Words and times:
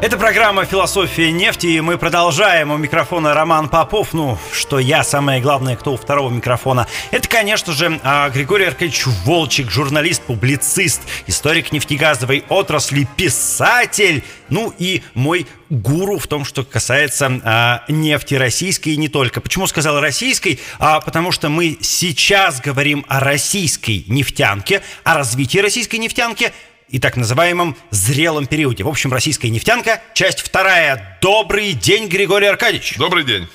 это 0.00 0.16
программа 0.16 0.64
«Философия 0.64 1.32
нефти», 1.32 1.66
и 1.66 1.80
мы 1.80 1.98
продолжаем. 1.98 2.70
У 2.70 2.76
микрофона 2.76 3.34
Роман 3.34 3.68
Попов. 3.68 4.14
Ну, 4.14 4.38
что 4.52 4.78
я, 4.78 5.02
самое 5.02 5.40
главное, 5.40 5.74
кто 5.74 5.94
у 5.94 5.96
второго 5.96 6.30
микрофона. 6.30 6.86
Это, 7.10 7.28
конечно 7.28 7.72
же, 7.72 7.98
а, 8.04 8.30
Григорий 8.30 8.66
Аркадьевич 8.66 9.06
Волчек, 9.24 9.70
журналист, 9.70 10.22
публицист, 10.22 11.02
историк 11.26 11.72
нефтегазовой 11.72 12.44
отрасли, 12.48 13.08
писатель, 13.16 14.22
ну 14.50 14.72
и 14.78 15.02
мой 15.14 15.48
гуру 15.68 16.18
в 16.18 16.28
том, 16.28 16.44
что 16.44 16.64
касается 16.64 17.40
а, 17.42 17.84
нефти 17.88 18.34
российской 18.34 18.90
и 18.90 18.96
не 18.96 19.08
только. 19.08 19.40
Почему 19.40 19.66
сказал 19.66 20.00
российской? 20.00 20.60
А, 20.78 21.00
потому 21.00 21.32
что 21.32 21.48
мы 21.48 21.76
сейчас 21.80 22.60
говорим 22.60 23.04
о 23.08 23.18
российской 23.18 24.04
нефтянке, 24.06 24.82
о 25.02 25.14
развитии 25.14 25.58
российской 25.58 25.96
нефтянки– 25.96 26.52
и 26.88 26.98
так 26.98 27.16
называемом 27.16 27.76
зрелом 27.90 28.46
периоде. 28.46 28.84
В 28.84 28.88
общем, 28.88 29.12
российская 29.12 29.50
нефтянка, 29.50 30.02
часть 30.14 30.40
вторая. 30.40 31.18
Добрый 31.20 31.72
день, 31.72 32.08
Григорий 32.08 32.46
Аркадьевич. 32.46 32.96
Добрый 32.96 33.24
день. 33.24 33.46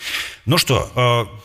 Ну 0.45 0.57
что, 0.57 0.91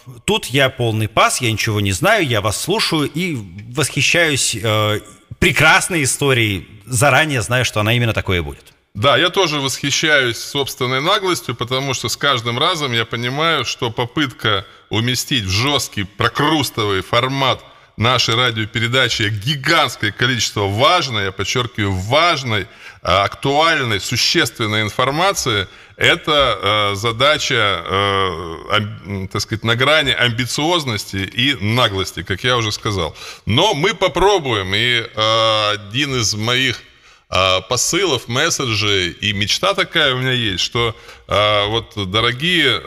э, 0.07 0.11
тут 0.25 0.47
я 0.47 0.69
полный 0.69 1.09
пас, 1.09 1.41
я 1.41 1.51
ничего 1.51 1.81
не 1.81 1.93
знаю, 1.93 2.27
я 2.27 2.41
вас 2.41 2.61
слушаю 2.61 3.09
и 3.09 3.39
восхищаюсь 3.71 4.57
э, 4.61 5.01
прекрасной 5.39 6.03
историей. 6.03 6.69
Заранее 6.85 7.43
знаю, 7.43 7.65
что 7.65 7.81
она 7.81 7.95
именно 7.95 8.13
такое 8.13 8.43
будет. 8.43 8.73
Да, 8.95 9.17
я 9.17 9.31
тоже 9.31 9.61
восхищаюсь 9.61 10.39
собственной 10.39 11.01
наглостью, 11.01 11.55
потому 11.55 11.95
что 11.95 12.09
с 12.09 12.17
каждым 12.17 12.59
разом 12.59 12.93
я 12.93 13.05
понимаю, 13.05 13.65
что 13.65 13.91
попытка 13.91 14.67
уместить 14.91 15.45
в 15.45 15.51
жесткий 15.51 16.05
прокрустовый 16.05 17.03
формат– 17.03 17.63
нашей 17.99 18.37
радиопередачи 18.37 19.29
гигантское 19.29 20.13
количество 20.13 20.69
важной, 20.69 21.25
я 21.25 21.33
подчеркиваю, 21.33 21.93
важной, 21.93 22.69
а, 23.03 23.25
актуальной, 23.25 24.01
существенной 24.01 24.83
информации, 24.83 25.69
это 25.97 26.93
э, 26.93 26.95
задача, 26.95 27.83
э, 27.85 29.27
так 29.33 29.43
сказать, 29.43 29.65
на 29.65 29.75
грани 29.75 30.13
амбициозности 30.13 31.17
и 31.17 31.55
наглости, 31.57 32.23
как 32.23 32.45
я 32.45 32.57
уже 32.57 32.71
сказал. 32.71 33.17
Но 33.47 33.75
мы 33.75 33.95
попробуем, 33.95 34.73
и 34.75 35.03
э, 35.03 35.71
один 35.73 36.15
из 36.15 36.35
моих 36.35 36.81
посылов, 37.69 38.27
месседжей 38.27 39.11
и 39.11 39.35
мечта 39.35 39.75
такая 39.75 40.15
у 40.15 40.19
меня 40.19 40.33
есть, 40.33 40.65
что 40.65 40.97
вот 41.27 41.93
дорогие 42.11 42.79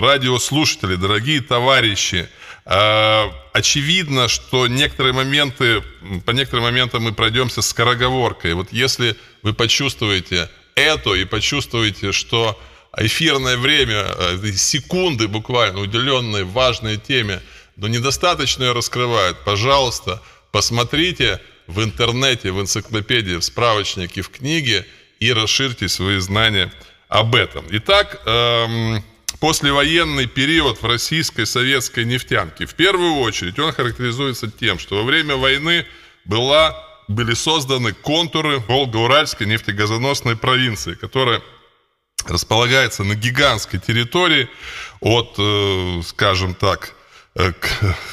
радиослушатели, 0.00 0.96
дорогие 0.96 1.40
товарищи, 1.42 2.28
а, 2.28 2.38
очевидно, 2.68 4.28
что 4.28 4.66
некоторые 4.66 5.14
моменты, 5.14 5.82
по 6.26 6.32
некоторым 6.32 6.64
моментам 6.64 7.04
мы 7.04 7.12
пройдемся 7.12 7.62
с 7.62 7.68
скороговоркой. 7.68 8.54
Вот 8.54 8.72
если 8.72 9.16
вы 9.42 9.54
почувствуете 9.54 10.50
это 10.74 11.14
и 11.14 11.24
почувствуете, 11.24 12.12
что 12.12 12.60
эфирное 12.96 13.56
время, 13.56 14.06
э, 14.06 14.52
секунды 14.52 15.28
буквально, 15.28 15.80
уделенные 15.80 16.44
важной 16.44 16.96
теме, 16.98 17.40
но 17.76 17.88
недостаточно 17.88 18.64
ее 18.64 18.72
раскрывают, 18.72 19.44
пожалуйста, 19.44 20.22
посмотрите 20.52 21.40
в 21.66 21.82
интернете, 21.82 22.50
в 22.50 22.60
энциклопедии, 22.60 23.36
в 23.36 23.42
справочнике, 23.42 24.22
в 24.22 24.30
книге 24.30 24.86
и 25.20 25.32
расширьте 25.32 25.88
свои 25.88 26.18
знания 26.18 26.72
об 27.08 27.34
этом. 27.34 27.64
Итак, 27.70 28.20
эм, 28.26 29.04
послевоенный 29.40 30.26
период 30.26 30.82
в 30.82 30.86
российской 30.86 31.46
советской 31.46 32.04
нефтянке. 32.04 32.66
В 32.66 32.74
первую 32.74 33.16
очередь 33.16 33.58
он 33.58 33.72
характеризуется 33.72 34.50
тем, 34.50 34.78
что 34.78 34.96
во 34.96 35.02
время 35.04 35.36
войны 35.36 35.86
была, 36.24 36.76
были 37.06 37.34
созданы 37.34 37.92
контуры 37.92 38.58
Волго-Уральской 38.58 39.46
нефтегазоносной 39.46 40.36
провинции, 40.36 40.94
которая 40.94 41.40
располагается 42.26 43.04
на 43.04 43.14
гигантской 43.14 43.78
территории 43.78 44.48
от, 45.00 45.34
э, 45.38 46.02
скажем 46.04 46.54
так, 46.54 46.94
э, 47.36 47.52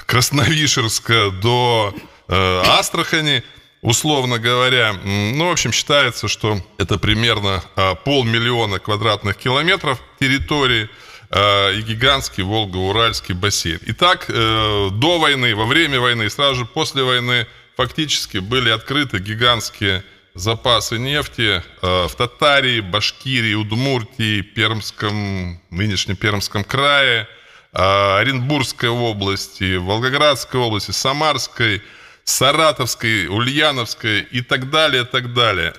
Красновишерска 0.05 1.31
до 1.31 1.93
э, 2.27 2.61
Астрахани, 2.67 3.43
условно 3.81 4.37
говоря. 4.37 4.93
Ну, 5.03 5.47
в 5.47 5.51
общем, 5.51 5.71
считается, 5.71 6.27
что 6.27 6.61
это 6.77 6.97
примерно 6.97 7.63
полмиллиона 8.03 8.79
квадратных 8.79 9.37
километров 9.37 9.99
территории– 10.19 10.87
и 11.35 11.81
гигантский 11.81 12.43
Волго-Уральский 12.43 13.35
бассейн. 13.35 13.79
Итак, 13.87 14.25
э, 14.29 14.89
до 14.91 15.19
войны, 15.19 15.53
во 15.53 15.65
время 15.65 15.99
войны 15.99 16.29
сразу 16.29 16.55
же 16.55 16.65
после 16.65 17.03
войны 17.03 17.45
фактически 17.75 18.37
были 18.37 18.69
открыты 18.69 19.19
гигантские 19.19 20.05
запасы 20.33 20.97
нефти 20.97 21.61
э, 21.81 22.07
в 22.07 22.15
Татарии, 22.15 22.79
Башкирии, 22.79 23.53
Удмуртии, 23.53 24.41
Пермском, 24.41 25.61
нынешнем 25.71 26.15
Пермском 26.15 26.63
крае, 26.63 27.27
Оренбургской 27.73 28.87
области, 28.87 29.75
Волгоградской 29.75 30.61
области, 30.61 30.91
Самарской, 30.91 31.81
Саратовской, 32.23 33.27
Ульяновской 33.27 34.21
и 34.21 34.39
так 34.39 34.69
далее, 34.69 35.03
и 35.03 35.05
так 35.05 35.33
далее. 35.33 35.73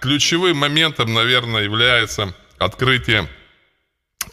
Ключевым 0.00 0.56
моментом, 0.56 1.14
наверное, 1.14 1.62
является 1.62 2.34
открытие 2.58 3.28
Э, 3.28 3.39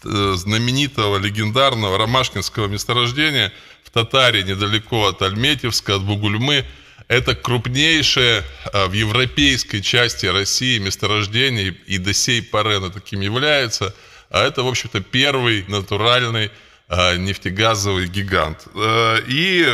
знаменитого, 0.04 1.18
легендарного 1.18 1.98
ромашкинского 1.98 2.68
месторождения 2.68 3.52
в 3.84 3.90
Татарии, 3.90 4.44
недалеко 4.44 5.08
от 5.08 5.22
Альметьевска, 5.22 5.96
от 5.96 6.04
Бугульмы. 6.04 6.66
Это 7.08 7.36
крупнейшее 7.36 8.44
э, 8.74 8.88
в 8.88 8.94
европейской 8.94 9.80
части 9.80 10.26
России 10.26 10.78
месторождение, 10.78 11.76
и 11.86 11.98
до 11.98 12.14
сей 12.14 12.42
поры 12.42 12.78
оно 12.78 12.90
таким 12.90 13.22
является. 13.22 13.96
А 14.30 14.44
это, 14.44 14.64
в 14.64 14.68
общем-то, 14.68 15.00
первый 15.00 15.64
натуральный 15.70 16.52
э, 16.90 17.18
нефтегазовый 17.18 18.08
гигант. 18.08 18.68
И 18.76 19.66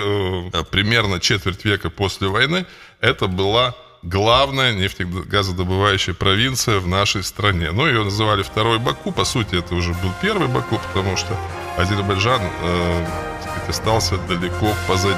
примерно 0.69 1.19
четверть 1.19 1.65
века 1.65 1.89
после 1.89 2.27
войны 2.27 2.65
это 3.01 3.27
была 3.27 3.75
главная 4.03 4.73
нефтегазодобывающая 4.73 6.13
провинция 6.13 6.79
в 6.79 6.87
нашей 6.87 7.23
стране. 7.23 7.71
Ну, 7.71 7.87
ее 7.87 8.03
называли 8.03 8.43
второй 8.43 8.79
Баку. 8.79 9.11
По 9.11 9.23
сути, 9.23 9.55
это 9.55 9.75
уже 9.75 9.93
был 9.93 10.11
первый 10.21 10.47
Баку, 10.47 10.79
потому 10.93 11.17
что 11.17 11.35
Азербайджан 11.77 12.41
э, 12.61 13.05
сказать, 13.41 13.69
остался 13.69 14.17
далеко 14.27 14.73
позади. 14.87 15.15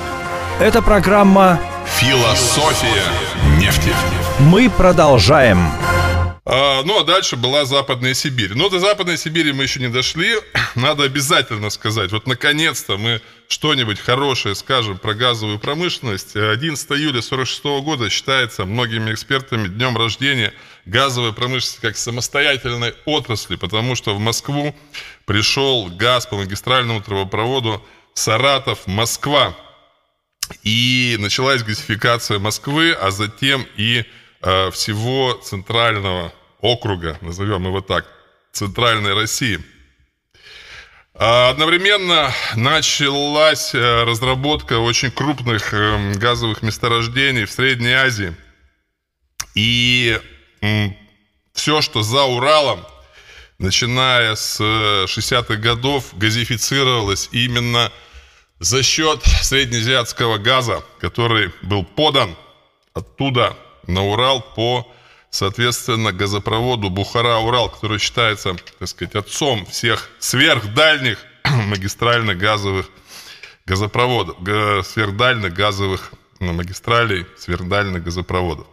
Это 0.60 0.82
программа 0.82 1.60
«Философия 1.86 3.04
нефти». 3.60 3.92
Мы 4.40 4.70
продолжаем. 4.70 5.60
А, 5.82 5.95
ну, 6.48 7.00
а 7.00 7.04
дальше 7.04 7.38
была 7.38 7.66
Западная 7.66 8.14
Сибирь. 8.14 8.54
Но 8.54 8.70
до 8.70 8.80
Западной 8.80 9.18
Сибири 9.18 9.52
мы 9.52 9.64
еще 9.64 9.80
не 9.80 9.90
дошли. 9.90 10.36
Надо 10.76 11.04
обязательно 11.04 11.72
сказать, 11.72 12.12
вот 12.12 12.28
наконец-то 12.28 12.98
мы 12.98 13.20
что-нибудь 13.48 14.00
хорошее 14.00 14.54
скажем 14.54 15.00
про 15.00 15.16
газовую 15.16 15.58
промышленность. 15.58 16.36
11 16.36 16.92
июля 16.92 17.20
1946 17.20 17.64
года 17.84 18.10
считается 18.12 18.66
многими 18.66 19.12
экспертами 19.12 19.68
днем 19.68 19.98
рождения 19.98 20.54
газовой 20.86 21.34
промышленности 21.34 21.82
как 21.82 21.98
самостоятельной 21.98 22.94
отрасли, 23.06 23.56
потому 23.56 23.96
что 23.96 24.14
в 24.14 24.20
Москву 24.20 24.76
пришел 25.26 25.88
газ 25.88 26.28
по 26.28 26.38
магистральному 26.38 27.02
трубопроводу 27.02 27.84
Саратов-Москва. 28.14 29.56
И 30.62 31.18
началась 31.20 31.64
газификация 31.64 32.38
Москвы, 32.38 32.92
а 32.92 33.10
затем 33.10 33.66
и 33.78 34.06
Э, 34.46 34.70
всего 34.70 35.34
центрального 35.34 36.32
округа, 36.66 37.18
назовем 37.22 37.66
его 37.66 37.82
так, 37.82 38.06
центральной 38.52 39.14
России. 39.14 39.60
А 41.14 41.50
одновременно 41.50 42.34
началась 42.56 43.74
э, 43.74 44.04
разработка 44.04 44.80
очень 44.80 45.12
крупных 45.12 45.74
э, 45.74 46.14
газовых 46.16 46.62
месторождений 46.62 47.46
в 47.46 47.52
Средней 47.52 47.94
Азии. 47.94 48.36
И 49.54 50.20
все, 51.54 51.82
что 51.82 52.02
за 52.02 52.24
Уралом, 52.24 52.86
начиная 53.60 54.36
с 54.36 54.60
60-х 54.60 55.56
годов, 55.56 56.10
газифицировалось 56.14 57.30
именно 57.32 57.92
за 58.60 58.84
счет 58.84 59.24
среднеазиатского 59.24 60.38
газа, 60.38 60.84
который 61.00 61.52
был 61.62 61.86
подан 61.86 62.36
оттуда 62.94 63.56
на 63.88 64.04
Урал 64.04 64.42
по 64.42 64.92
соответственно, 65.36 66.14
газопроводу 66.14 66.90
Бухара-Урал, 66.90 67.70
который 67.70 68.00
считается, 68.00 68.56
так 68.80 68.88
сказать, 68.88 69.16
отцом 69.16 69.66
всех 69.66 70.10
сверхдальних 70.20 71.20
магистральных 71.44 72.38
газовых 72.38 72.90
газопроводов, 73.66 74.38
сверхдальных 74.88 75.54
газовых 75.54 76.12
ну, 76.40 76.54
магистралей, 76.54 77.26
сверхдальных 77.38 78.04
газопроводов. 78.04 78.68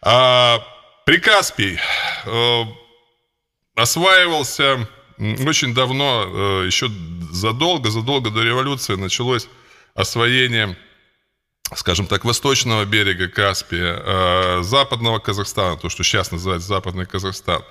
А 0.00 0.64
Прикаспий 1.04 1.78
э, 2.26 2.62
осваивался 3.74 4.86
очень 5.18 5.74
давно, 5.74 6.26
э, 6.62 6.66
еще 6.66 6.90
задолго, 7.32 7.90
задолго 7.90 8.30
до 8.30 8.42
революции 8.42 8.94
началось 8.94 9.48
освоение 9.94 10.76
скажем 11.76 12.06
так, 12.06 12.24
восточного 12.24 12.84
берега 12.84 13.28
Каспия, 13.28 14.00
э, 14.04 14.62
западного 14.62 15.18
Казахстана, 15.18 15.76
то, 15.76 15.88
что 15.88 16.02
сейчас 16.02 16.30
называется 16.30 16.68
западный 16.68 17.06
Казахстан. 17.06 17.62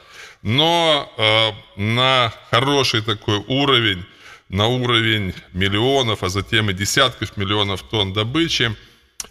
Но 0.43 1.11
э, 1.17 1.81
на 1.81 2.33
хороший 2.51 3.01
такой 3.01 3.37
уровень, 3.47 4.05
на 4.49 4.67
уровень 4.67 5.33
миллионов, 5.53 6.23
а 6.23 6.29
затем 6.29 6.69
и 6.69 6.73
десятков 6.73 7.37
миллионов 7.37 7.83
тонн 7.83 8.13
добычи, 8.13 8.75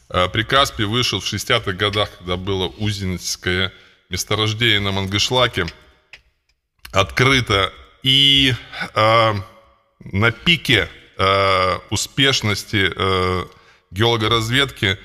э, 0.09 0.29
при 0.29 0.43
Каспии 0.43 0.85
вышел 0.85 1.21
в 1.21 1.25
60-х 1.25 1.73
годах, 1.73 2.11
когда 2.19 2.37
было 2.37 2.67
Узинское 2.67 3.73
месторождение 4.09 4.81
на 4.81 4.93
Мангышлаке, 4.93 5.67
открыто. 6.93 7.73
И 8.03 8.55
на 8.95 10.31
пике 10.45 10.89
успешности 11.91 12.93
геологоразведки. 13.97 14.99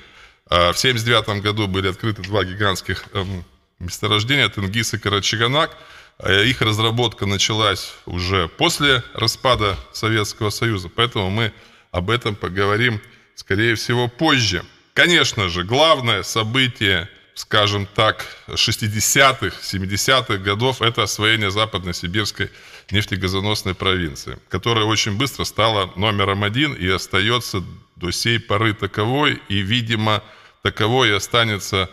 А, 0.46 0.72
в 0.72 0.78
1979 0.78 1.42
году 1.42 1.66
были 1.66 1.88
открыты 1.88 2.22
два 2.22 2.44
гигантских 2.44 3.04
эм, 3.14 3.44
месторождения, 3.78 4.48
Тенгиз 4.48 4.94
и 4.94 4.98
Карачаганак. 4.98 5.76
А, 6.18 6.42
их 6.42 6.60
разработка 6.60 7.26
началась 7.26 7.94
уже 8.06 8.48
после 8.48 9.02
распада 9.14 9.76
Советского 9.92 10.50
Союза, 10.50 10.88
поэтому 10.94 11.30
мы 11.30 11.52
об 11.90 12.10
этом 12.10 12.36
поговорим, 12.36 13.00
скорее 13.34 13.74
всего, 13.74 14.08
позже. 14.08 14.64
Конечно 14.94 15.48
же, 15.48 15.64
главное 15.64 16.22
событие, 16.22 17.08
скажем 17.34 17.86
так, 17.86 18.26
60-х, 18.48 19.56
70-х 19.62 20.36
годов– 20.38 20.80
это 20.82 21.02
освоение 21.02 21.50
Западно-Сибирской 21.50 22.50
нефтегазоносной 22.90 23.74
провинции, 23.74 24.38
которая 24.48 24.84
очень 24.84 25.16
быстро 25.16 25.44
стала 25.44 25.90
номером 25.96 26.44
один 26.44 26.74
и 26.74 26.86
остается 26.88 27.62
до 27.96 28.10
сей 28.10 28.38
поры 28.38 28.74
таковой, 28.74 29.40
и, 29.48 29.60
видимо, 29.60 30.22
таковой 30.62 31.10
и 31.10 31.12
останется 31.12 31.90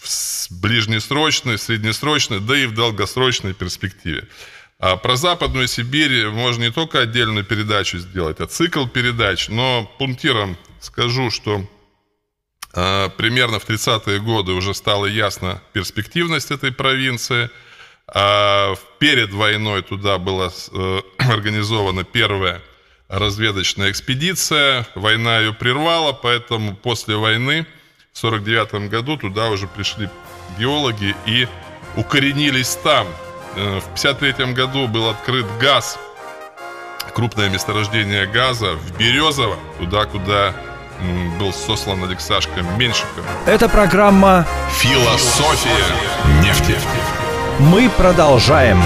в 0.00 0.60
ближнесрочной, 0.60 1.58
среднесрочной, 1.58 2.40
да 2.40 2.56
и 2.56 2.66
в 2.66 2.74
долгосрочной 2.74 3.52
перспективе. 3.52 4.28
А 4.78 4.96
про 4.96 5.16
Западную 5.16 5.68
Сибирь 5.68 6.28
можно 6.28 6.62
не 6.62 6.72
только 6.72 7.00
отдельную 7.00 7.44
передачу 7.44 7.98
сделать, 7.98 8.40
а 8.40 8.46
цикл 8.46 8.86
передач, 8.86 9.48
но 9.48 9.84
пунктиром 9.98 10.56
скажу, 10.80 11.30
что 11.30 11.68
примерно 12.72 13.58
в 13.58 13.68
30-е 13.68 14.20
годы 14.20 14.52
уже 14.52 14.74
стала 14.74 15.06
ясна 15.06 15.60
перспективность 15.72 16.50
этой 16.50 16.72
провинции. 16.72 17.50
А 18.12 18.74
перед 18.98 19.32
войной 19.32 19.82
туда 19.82 20.18
была 20.18 20.50
э, 20.72 21.00
организована 21.18 22.04
первая 22.04 22.60
разведочная 23.08 23.90
экспедиция. 23.90 24.86
Война 24.94 25.38
ее 25.38 25.52
прервала, 25.52 26.12
поэтому 26.12 26.74
после 26.74 27.16
войны 27.16 27.66
в 28.12 28.24
1949 28.24 28.90
году 28.90 29.16
туда 29.16 29.48
уже 29.50 29.68
пришли 29.68 30.08
геологи 30.58 31.14
и 31.26 31.46
укоренились 31.96 32.76
там. 32.82 33.06
Э, 33.54 33.78
в 33.78 33.86
1953 33.94 34.52
году 34.54 34.88
был 34.88 35.08
открыт 35.08 35.46
газ, 35.60 35.98
крупное 37.14 37.48
месторождение 37.48 38.26
газа 38.26 38.74
в 38.74 38.98
Березово, 38.98 39.56
туда, 39.78 40.06
куда 40.06 40.54
был 41.38 41.52
сослан 41.52 42.04
Алексашка 42.04 42.62
Меньшиков. 42.78 43.24
Это 43.46 43.68
программа 43.68 44.46
«Философия 44.78 45.84
нефти». 46.42 46.76
Мы 47.58 47.90
продолжаем. 47.90 48.82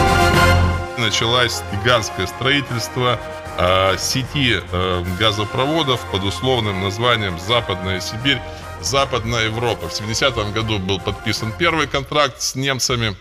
Началось 0.99 1.63
гигантское 1.73 2.27
строительство 2.27 3.21
э, 3.57 3.97
сети 3.99 4.61
э, 4.61 5.05
газопроводов 5.19 6.01
под 6.11 6.25
условным 6.25 6.83
названием 6.83 7.39
«Западная 7.39 8.01
Сибирь», 8.01 8.41
«Западная 8.81 9.47
Европа». 9.47 9.89
В 9.89 9.93
70-м 9.93 10.53
году 10.53 10.79
был 10.79 11.01
подписан 11.01 11.53
первый 11.57 11.87
контракт 11.87 12.41
с 12.41 12.55
немцами, 12.55 13.17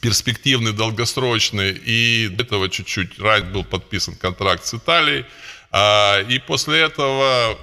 перспективный, 0.00 0.72
долгосрочный, 0.72 1.70
и 1.72 2.28
до 2.28 2.44
этого 2.44 2.68
чуть-чуть 2.68 3.18
раньше 3.18 3.50
был 3.50 3.64
подписан 3.64 4.14
контракт 4.14 4.64
с 4.64 4.74
Италией, 4.74 5.24
и 5.72 6.42
после 6.46 6.80
этого 6.80 7.58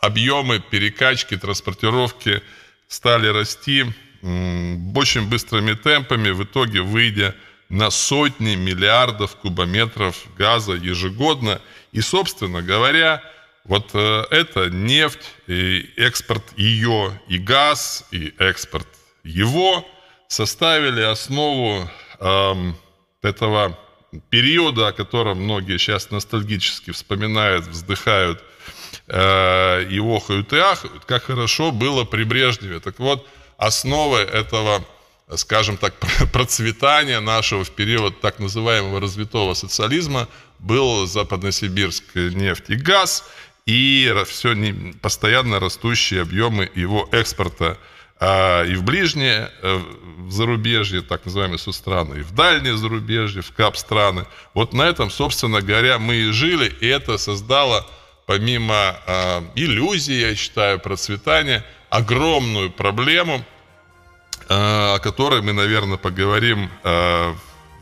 объемы 0.00 0.60
перекачки, 0.60 1.36
транспортировки 1.36 2.42
стали 2.86 3.28
расти 3.28 3.84
очень 4.22 5.28
быстрыми 5.28 5.74
темпами, 5.74 6.30
в 6.30 6.44
итоге 6.44 6.82
выйдя 6.82 7.34
на 7.68 7.90
сотни 7.90 8.54
миллиардов 8.54 9.36
кубометров 9.36 10.16
газа 10.36 10.72
ежегодно. 10.72 11.60
И, 11.92 12.00
собственно 12.00 12.62
говоря, 12.62 13.22
вот 13.64 13.90
э, 13.92 14.24
это 14.30 14.70
нефть, 14.70 15.34
и 15.46 15.90
экспорт 15.96 16.44
ее, 16.56 17.20
и 17.28 17.38
газ, 17.38 18.06
и 18.10 18.34
экспорт 18.38 18.88
его 19.22 19.86
составили 20.28 21.02
основу 21.02 21.88
эм, 22.20 22.76
этого 23.22 23.78
периода, 24.30 24.88
о 24.88 24.92
котором 24.92 25.42
многие 25.42 25.78
сейчас 25.78 26.10
ностальгически 26.10 26.92
вспоминают, 26.92 27.66
вздыхают 27.66 28.42
э, 29.06 29.84
и 29.90 29.98
охают 29.98 30.52
и 30.52 30.58
ахают, 30.58 31.04
как 31.04 31.24
хорошо 31.24 31.70
было 31.72 32.04
при 32.04 32.24
Брежневе. 32.24 32.80
Так 32.80 32.98
вот, 32.98 33.26
основой 33.56 34.22
этого 34.22 34.84
скажем 35.36 35.76
так, 35.76 35.94
процветания 36.32 37.20
нашего 37.20 37.64
в 37.64 37.70
период 37.70 38.20
так 38.20 38.38
называемого 38.38 39.00
развитого 39.00 39.54
социализма 39.54 40.28
был 40.58 41.06
западносибирская 41.06 42.30
нефть 42.30 42.64
и 42.68 42.76
газ, 42.76 43.24
и 43.66 44.14
все 44.26 44.54
постоянно 45.02 45.60
растущие 45.60 46.22
объемы 46.22 46.70
его 46.74 47.08
экспорта 47.12 47.76
а, 48.20 48.64
и 48.64 48.74
в 48.74 48.82
ближнее 48.82 49.50
э, 49.62 49.80
в 50.18 50.32
зарубежье, 50.32 51.02
так 51.02 51.24
называемые 51.24 51.58
страны, 51.58 52.18
и 52.18 52.22
в 52.22 52.32
дальнее 52.34 52.76
зарубежье, 52.76 53.42
в 53.42 53.52
КАП-страны. 53.52 54.26
Вот 54.54 54.72
на 54.72 54.82
этом, 54.82 55.10
собственно 55.10 55.60
говоря, 55.60 55.98
мы 55.98 56.16
и 56.16 56.30
жили, 56.30 56.72
и 56.80 56.86
это 56.86 57.18
создало, 57.18 57.86
помимо 58.26 58.96
э, 59.06 59.42
иллюзии, 59.54 60.14
я 60.14 60.34
считаю, 60.34 60.78
процветания, 60.78 61.64
огромную 61.90 62.70
проблему– 62.70 63.44
Э, 64.48 64.94
о 64.94 64.98
которой 64.98 65.42
мы, 65.42 65.52
наверное, 65.52 65.98
поговорим 65.98 66.70
э, 66.82 67.34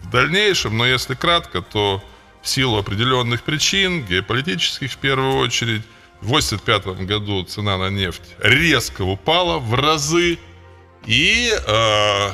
в 0.02 0.10
дальнейшем, 0.10 0.76
но 0.76 0.84
если 0.84 1.14
кратко, 1.14 1.62
то 1.62 2.02
в 2.42 2.48
силу 2.48 2.78
определенных 2.78 3.44
причин, 3.44 4.04
геополитических 4.04 4.90
в 4.90 4.96
первую 4.96 5.36
очередь, 5.36 5.82
в 6.20 6.26
1985 6.26 7.06
году 7.06 7.44
цена 7.44 7.76
на 7.78 7.90
нефть 7.90 8.22
резко 8.38 9.02
упала 9.02 9.58
в 9.58 9.74
разы, 9.74 10.38
и 11.06 11.52
э, 11.52 12.30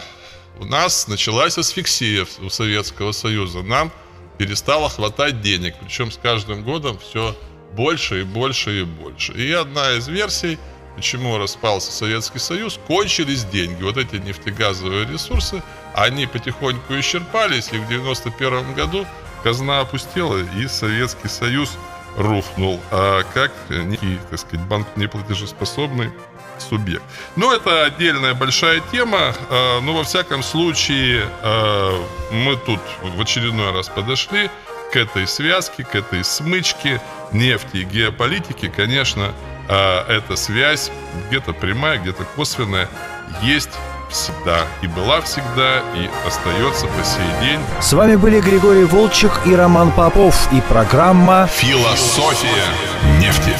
у 0.60 0.64
нас 0.64 1.08
началась 1.08 1.58
асфиксия 1.58 2.26
у 2.40 2.48
Советского 2.48 3.12
Союза. 3.12 3.62
Нам 3.62 3.92
перестало 4.38 4.88
хватать 4.88 5.40
денег, 5.40 5.74
причем 5.80 6.10
с 6.10 6.16
каждым 6.16 6.62
годом 6.62 6.98
все 6.98 7.36
больше 7.74 8.20
и 8.20 8.24
больше 8.24 8.80
и 8.80 8.84
больше. 8.84 9.32
И 9.32 9.52
одна 9.52 9.92
из 9.92 10.08
версий– 10.08 10.58
почему 10.94 11.38
распался 11.38 11.92
Советский 11.92 12.38
Союз, 12.38 12.78
кончились 12.86 13.44
деньги. 13.44 13.82
Вот 13.82 13.96
эти 13.96 14.16
нефтегазовые 14.16 15.06
ресурсы, 15.06 15.62
они 15.94 16.26
потихоньку 16.26 16.98
исчерпались, 16.98 17.72
и 17.72 17.78
в 17.78 17.88
91 17.88 18.74
году 18.74 19.06
казна 19.42 19.80
опустела, 19.80 20.38
и 20.56 20.66
Советский 20.66 21.28
Союз 21.28 21.76
рухнул, 22.16 22.80
а 22.90 23.22
как 23.34 23.52
некий, 23.68 24.18
так 24.30 24.38
сказать, 24.38 24.66
банк 24.66 24.86
неплатежеспособный 24.96 26.10
субъект. 26.58 27.02
Но 27.36 27.52
это 27.52 27.84
отдельная 27.84 28.34
большая 28.34 28.80
тема, 28.92 29.34
а, 29.50 29.80
но 29.80 29.94
во 29.94 30.04
всяком 30.04 30.42
случае 30.42 31.26
а, 31.42 32.04
мы 32.30 32.56
тут 32.56 32.80
в 33.02 33.20
очередной 33.20 33.72
раз 33.72 33.88
подошли 33.88 34.50
к 34.92 34.96
этой 34.96 35.26
связке, 35.26 35.84
к 35.84 35.94
этой 35.94 36.22
смычке 36.22 37.00
нефти 37.32 37.78
и 37.78 37.84
геополитики, 37.84 38.68
конечно, 38.68 39.32
а 39.68 40.06
эта 40.08 40.36
связь 40.36 40.90
где-то 41.28 41.52
прямая, 41.54 41.98
где-то 41.98 42.24
косвенная 42.36 42.88
есть 43.42 43.70
всегда 44.12 44.58
и 44.82 44.86
была 44.86 45.20
всегда 45.22 45.80
и 45.94 46.08
остается 46.26 46.86
по 46.86 47.04
сей 47.04 47.26
день. 47.40 47.60
С 47.80 47.92
вами 47.92 48.16
были 48.16 48.40
Григорий 48.40 48.84
Волчек 48.84 49.32
и 49.46 49.54
Роман 49.54 49.90
Попов 49.92 50.52
и 50.52 50.60
программа 50.60 51.48
«Философия 51.48 52.64
нефти». 53.18 53.56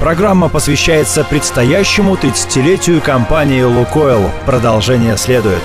Программа 0.00 0.48
посвящается 0.48 1.24
предстоящему 1.24 2.14
30-летию 2.16 3.00
компании 3.00 3.62
«Лукойл». 3.62 4.30
Продолжение 4.44 5.16
следует. 5.16 5.62